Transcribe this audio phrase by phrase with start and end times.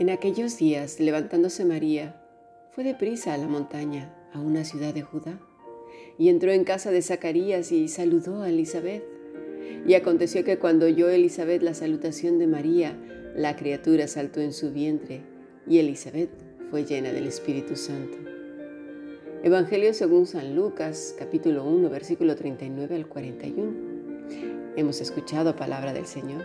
[0.00, 2.20] En aquellos días, levantándose María,
[2.72, 5.38] fue deprisa a la montaña, a una ciudad de Judá,
[6.18, 9.04] y entró en casa de Zacarías y saludó a Elizabeth.
[9.86, 12.98] Y aconteció que cuando oyó Elizabeth la salutación de María,
[13.36, 15.20] la criatura saltó en su vientre,
[15.68, 16.30] y Elizabeth
[16.72, 18.18] fue llena del Espíritu Santo.
[19.44, 24.74] Evangelio según San Lucas, capítulo 1, versículo 39 al 41.
[24.74, 26.42] Hemos escuchado palabra del Señor.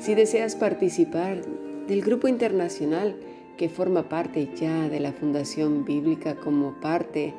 [0.00, 1.42] Si deseas participar
[1.86, 3.16] del grupo internacional
[3.56, 7.34] que forma parte ya de la Fundación Bíblica como parte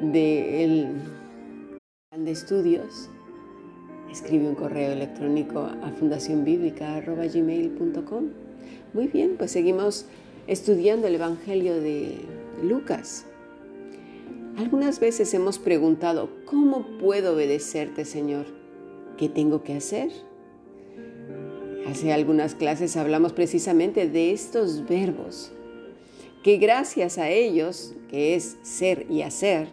[0.00, 1.02] del
[2.08, 3.10] plan de estudios,
[4.10, 8.24] escribe un correo electrónico a fundacionbiblica.gmail.com.
[8.94, 10.06] Muy bien, pues seguimos
[10.46, 12.20] estudiando el Evangelio de
[12.62, 13.26] Lucas.
[14.56, 18.46] Algunas veces hemos preguntado, ¿cómo puedo obedecerte, Señor?
[19.16, 20.10] ¿Qué tengo que hacer?
[21.86, 25.52] Hace algunas clases hablamos precisamente de estos verbos,
[26.42, 29.68] que gracias a ellos, que es ser y hacer,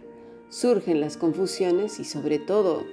[0.49, 2.83] surgen las confusiones y sobre todo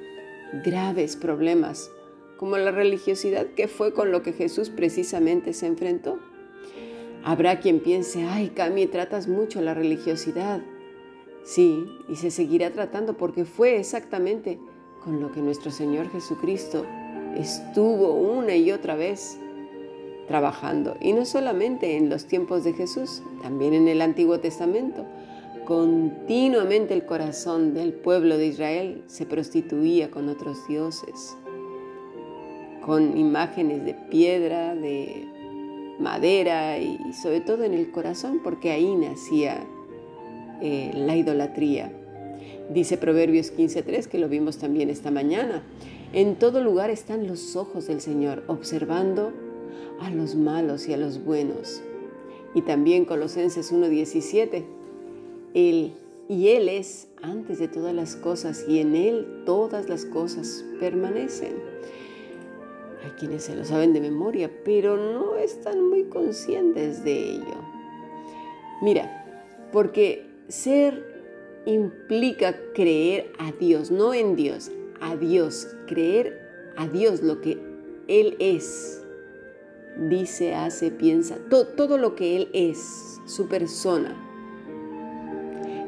[0.65, 1.91] graves problemas,
[2.37, 6.19] como la religiosidad que fue con lo que Jesús precisamente se enfrentó.
[7.25, 10.61] Habrá quien piense, ay Cami, tratas mucho la religiosidad.
[11.45, 14.59] Sí, y se seguirá tratando porque fue exactamente
[15.05, 16.85] con lo que nuestro Señor Jesucristo
[17.37, 19.39] estuvo una y otra vez
[20.29, 25.05] trabajando, y no solamente en los tiempos de Jesús, también en el Antiguo Testamento.
[25.65, 31.37] Continuamente el corazón del pueblo de Israel se prostituía con otros dioses,
[32.85, 35.29] con imágenes de piedra, de
[36.01, 39.65] madera y sobre todo en el corazón, porque ahí nacía
[40.61, 41.93] eh, la idolatría.
[42.71, 45.63] Dice Proverbios 15.3, que lo vimos también esta mañana.
[46.13, 49.33] En todo lugar están los ojos del Señor, observando
[50.01, 51.83] a los malos y a los buenos.
[52.55, 54.65] Y también Colosenses 1.17,
[55.55, 55.93] Él
[56.29, 61.55] y Él es antes de todas las cosas y en Él todas las cosas permanecen.
[63.05, 67.57] Hay quienes se lo saben de memoria, pero no están muy conscientes de ello.
[68.81, 71.12] Mira, porque ser
[71.67, 76.41] implica creer a Dios, no en Dios, a Dios, creer
[76.77, 77.59] a Dios lo que
[78.09, 79.03] Él es.
[80.09, 84.17] Dice, hace, piensa, todo lo que Él es, su persona.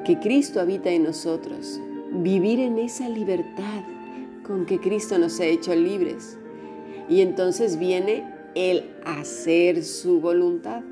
[0.05, 1.81] Que Cristo habita en nosotros.
[2.13, 3.83] Vivir en esa libertad
[4.47, 6.37] con que Cristo nos ha hecho libres.
[7.09, 8.25] Y entonces viene
[8.55, 10.83] el hacer su voluntad.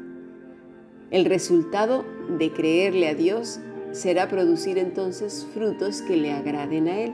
[1.10, 2.04] El resultado
[2.38, 3.60] de creerle a Dios
[3.92, 7.12] será producir entonces frutos que le agraden a Él.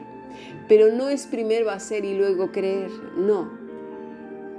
[0.68, 3.50] Pero no es primero hacer y luego creer, no,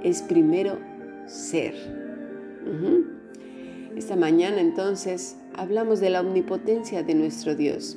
[0.02, 0.78] es primero
[1.26, 1.74] ser.
[3.96, 7.96] Esta mañana entonces hablamos de la omnipotencia de nuestro Dios.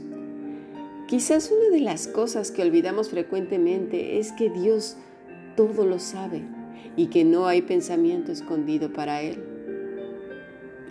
[1.07, 4.97] Quizás una de las cosas que olvidamos frecuentemente es que Dios
[5.55, 6.43] todo lo sabe
[6.95, 9.43] y que no hay pensamiento escondido para Él.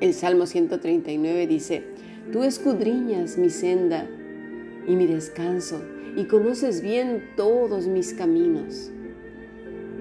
[0.01, 1.85] El Salmo 139 dice,
[2.31, 4.07] Tú escudriñas mi senda
[4.87, 5.83] y mi descanso
[6.17, 8.91] y conoces bien todos mis caminos.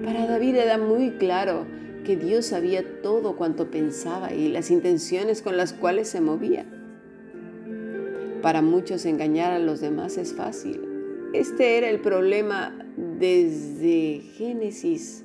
[0.04, 1.66] Para David era muy claro
[2.04, 6.66] que Dios sabía todo cuanto pensaba y las intenciones con las cuales se movía.
[8.42, 10.80] Para muchos engañar a los demás es fácil.
[11.32, 15.24] Este era el problema desde Génesis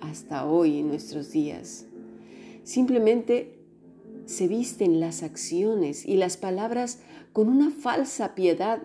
[0.00, 1.86] hasta hoy en nuestros días.
[2.62, 3.57] Simplemente
[4.28, 6.98] se visten las acciones y las palabras
[7.32, 8.82] con una falsa piedad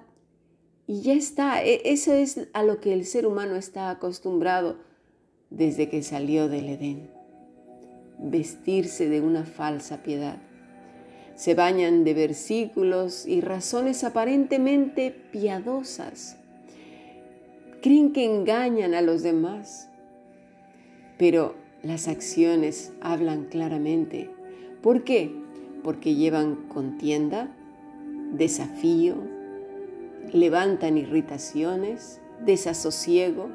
[0.87, 4.77] y ya está, e, eso es a lo que el ser humano está acostumbrado
[5.49, 7.09] desde que salió del Edén.
[8.19, 10.37] Vestirse de una falsa piedad.
[11.35, 16.37] Se bañan de versículos y razones aparentemente piadosas.
[17.81, 19.89] Creen que engañan a los demás,
[21.17, 24.29] pero las acciones hablan claramente.
[24.83, 25.33] ¿Por qué?
[25.81, 27.47] Porque llevan contienda,
[28.33, 29.15] desafío,
[30.33, 33.49] levantan irritaciones, desasosiego,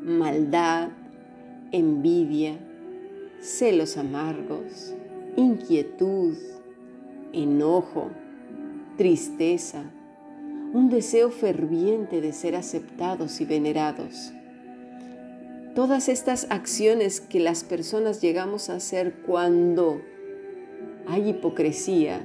[0.00, 0.90] maldad,
[1.72, 2.58] envidia,
[3.40, 4.94] celos amargos,
[5.34, 6.36] inquietud,
[7.32, 8.10] enojo,
[8.96, 9.82] tristeza,
[10.72, 14.32] un deseo ferviente de ser aceptados y venerados.
[15.74, 20.00] Todas estas acciones que las personas llegamos a hacer cuando
[21.08, 22.20] hay hipocresía,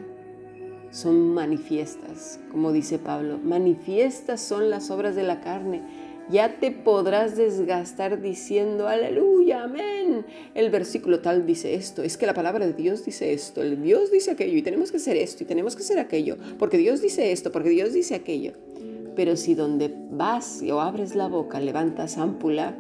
[0.92, 3.40] son manifiestas, como dice Pablo.
[3.44, 5.82] Manifiestas son las obras de la carne,
[6.30, 10.26] ya te podrás desgastar diciendo, aleluya, amén.
[10.54, 14.12] El versículo tal dice esto, es que la palabra de Dios dice esto, el Dios
[14.12, 17.32] dice aquello y tenemos que hacer esto y tenemos que hacer aquello, porque Dios dice
[17.32, 18.54] esto, porque Dios dice aquello.
[19.16, 22.76] Pero si donde vas o abres la boca levantas ámpula,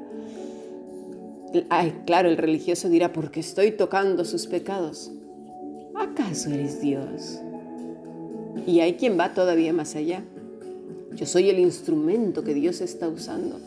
[1.69, 5.11] ay, claro, el religioso dirá, porque estoy tocando sus pecados.
[5.95, 7.40] ¿Acaso eres Dios?
[8.66, 10.24] Y hay quien va todavía más allá.
[11.16, 13.60] Yo soy el instrumento que Dios está usando.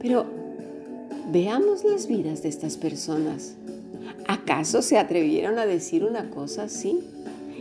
[0.00, 0.24] Pero
[1.30, 3.54] veamos las vidas de estas personas.
[4.26, 7.00] ¿Acaso se atrevieron a decir una cosa así?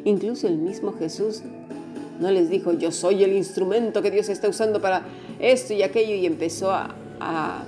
[0.06, 1.42] Incluso el mismo Jesús
[2.20, 5.04] no les dijo, yo soy el instrumento que Dios está usando para
[5.40, 7.64] esto y aquello y empezó a, a,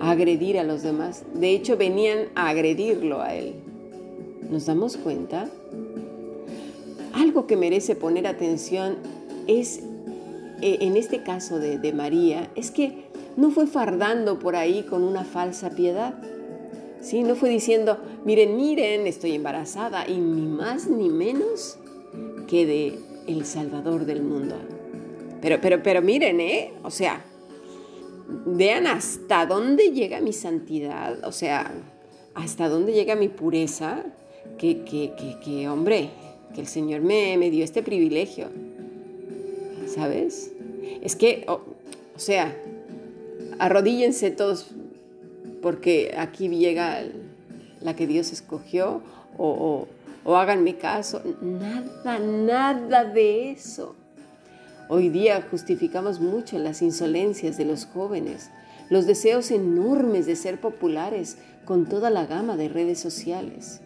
[0.00, 1.24] agredir a los demás.
[1.34, 3.54] De hecho, venían a agredirlo a él.
[4.50, 5.48] ¿Nos damos cuenta?
[7.14, 8.96] Algo que merece poner atención
[9.46, 9.80] es,
[10.60, 13.04] eh, en este caso de, María, es que
[13.36, 16.14] no fue fardando por ahí con una falsa piedad.
[17.00, 17.22] ¿sí?
[17.22, 21.78] No fue diciendo, miren, miren, estoy embarazada y ni más ni menos
[22.46, 24.56] que de el Salvador del mundo.
[25.40, 26.72] Pero, pero, pero miren, ¿eh?
[26.82, 27.24] O sea,
[28.46, 31.72] vean hasta dónde llega mi santidad, o sea,
[32.34, 34.04] hasta dónde llega mi pureza,
[34.58, 35.12] que, que,
[35.42, 36.10] que, hombre,
[36.54, 38.48] que el Señor me, me, dio este privilegio.
[39.86, 40.52] ¿Sabes?
[41.02, 41.60] Es que, o
[42.16, 42.56] sea,
[43.58, 44.68] arrodíllense todos
[45.60, 47.04] porque aquí llega
[47.80, 49.02] la que Dios escogió
[49.36, 49.88] o, o
[50.24, 51.22] o háganme caso.
[51.40, 53.94] Nada, nada de eso.
[54.88, 58.50] Hoy día justificamos mucho las insolencias de los jóvenes,
[58.90, 63.80] los deseos enormes de ser populares con toda la gama de redes sociales.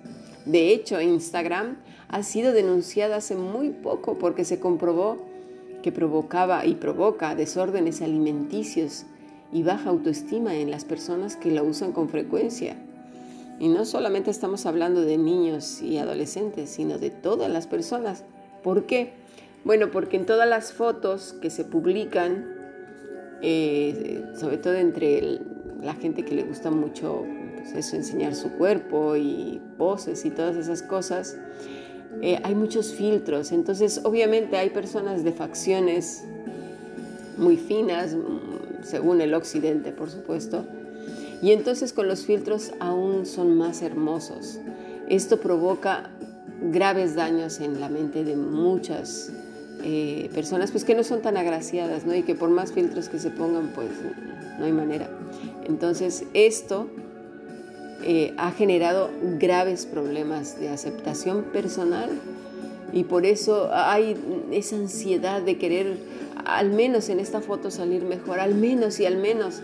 [0.47, 1.77] De hecho, Instagram
[2.09, 5.19] ha sido denunciada hace muy poco porque se comprobó
[5.83, 9.05] que provocaba y provoca desórdenes alimenticios
[9.53, 12.77] y baja autoestima en las personas que la usan con frecuencia.
[13.59, 18.23] Y no solamente estamos hablando de niños y adolescentes, sino de todas las personas.
[18.63, 19.13] ¿Por qué?
[19.65, 22.47] Bueno, porque en todas las fotos que se publican,
[23.43, 25.41] eh, sobre todo entre
[25.83, 27.25] la gente que le gusta mucho
[27.75, 31.37] eso, enseñar su cuerpo y poses y todas esas cosas,
[32.23, 33.53] eh, hay muchos filtros.
[33.53, 36.25] Entonces, obviamente hay personas de facciones
[37.37, 40.65] muy finas, mm, según el occidente, por supuesto,
[41.43, 44.59] y entonces con los filtros aún son más hermosos.
[45.09, 46.11] Esto provoca
[46.73, 49.31] graves daños en la mente de muchas
[49.83, 52.15] eh, personas pues que no son tan agraciadas ¿no?
[52.15, 53.91] y que por más filtros que se pongan pues
[54.59, 55.11] no hay manera.
[55.65, 56.89] Entonces esto
[58.03, 62.11] eh, ha generado graves problemas de aceptación personal
[62.93, 64.17] y por eso hay
[64.53, 65.97] esa ansiedad de querer
[66.45, 69.63] al menos en esta foto salir mejor, al menos y al menos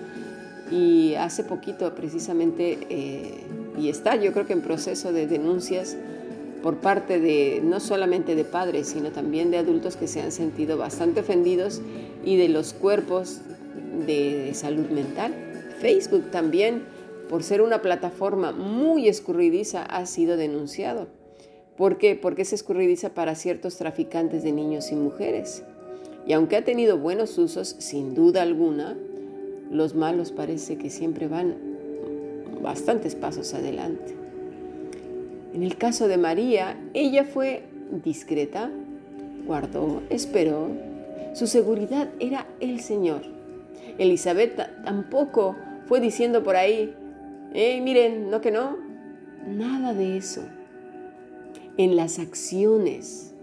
[0.70, 3.44] y hace poquito precisamente, eh,
[3.79, 5.96] y está yo creo que en proceso de denuncias
[6.62, 10.79] por parte de no solamente de padres, sino también de adultos que se han sentido
[10.79, 11.82] bastante ofendidos
[12.25, 13.40] y de los cuerpos
[14.06, 15.34] de salud mental.
[15.81, 16.82] Facebook también,
[17.32, 21.06] por ser una plataforma muy escurridiza, ha sido denunciado.
[21.79, 22.14] ¿Por qué?
[22.14, 25.62] Porque es escurridiza para ciertos traficantes de niños y mujeres.
[26.26, 28.99] Y aunque ha tenido buenos usos, sin duda alguna,
[29.70, 31.55] los malos parece que siempre van
[32.60, 34.15] bastantes pasos adelante.
[35.55, 37.62] En el caso de María, ella fue
[38.05, 38.70] discreta,
[39.46, 40.69] guardó, esperó.
[41.32, 43.22] Su seguridad era el Señor.
[43.96, 46.94] Elizabeth tampoco fue diciendo por ahí,
[47.55, 48.79] eh, miren, no que no.
[49.47, 50.43] Nada de eso.
[51.77, 53.35] En las acciones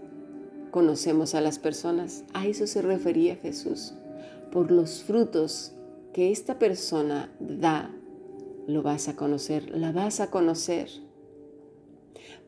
[0.70, 2.24] conocemos a las personas.
[2.32, 3.94] A eso se refería Jesús.
[4.50, 5.72] Por los frutos
[6.12, 7.90] que esta persona da,
[8.66, 10.88] lo vas a conocer, la vas a conocer.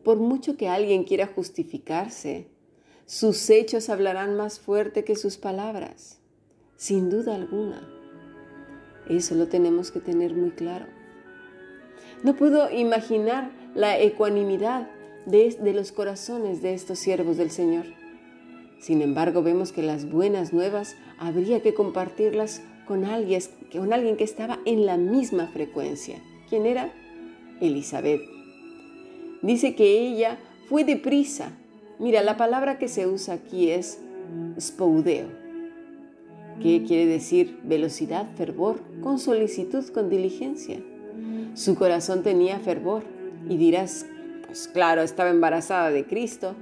[0.04, 2.48] Por mucho que alguien quiera justificarse,
[3.06, 6.18] sus hechos hablarán más fuerte que sus palabras,
[6.76, 7.88] sin duda alguna.
[9.08, 10.86] Eso lo tenemos que tener muy claro.
[12.22, 14.88] No puedo imaginar la ecuanimidad
[15.26, 17.84] de, los corazones de estos siervos del Señor.
[18.80, 23.40] Sin embargo, vemos que las buenas nuevas habría que compartirlas con alguien,
[23.72, 26.22] con alguien que estaba en la misma frecuencia.
[26.48, 26.92] ¿Quién era?
[27.60, 28.20] Elizabeth.
[29.42, 30.38] Dice que ella
[30.68, 31.50] fue deprisa.
[31.98, 34.00] Mira, la palabra que se usa aquí es
[34.60, 35.26] spoudeo,
[36.60, 40.80] que quiere decir velocidad, fervor, con solicitud, con diligencia.
[41.54, 43.02] Su corazón tenía fervor
[43.48, 44.06] y dirás,
[44.46, 46.54] pues claro, estaba embarazada de Cristo.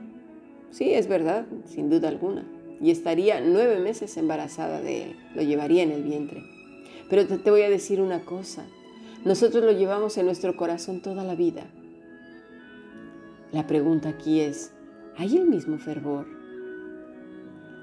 [0.71, 2.45] Sí, es verdad, sin duda alguna.
[2.81, 6.43] y estaría nueve meses embarazada de él, lo llevaría en el vientre.
[7.11, 8.65] Pero te, voy a decir una cosa,
[9.25, 11.65] nosotros lo llevamos en nuestro corazón toda la vida.
[13.53, 14.73] La pregunta aquí es,
[15.17, 16.27] ¿hay el mismo fervor?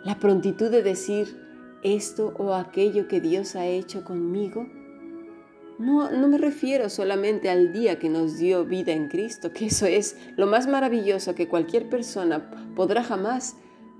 [0.06, 1.28] La prontitud de decir
[1.84, 4.66] esto o aquello que Dios ha hecho conmigo.
[5.79, 9.86] No, no me refiero solamente al día que nos dio vida en Cristo, que eso
[9.86, 13.55] es lo más maravilloso que cualquier persona podrá jamás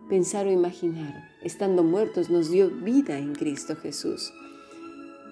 [0.10, 1.30] pensar o imaginar.
[1.42, 4.34] Estando muertos nos dio vida en Cristo Jesús.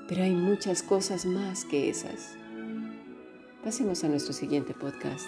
[0.07, 2.35] Pero hay muchas cosas más que esas.
[3.63, 5.25] Pasemos a nuestro siguiente podcast.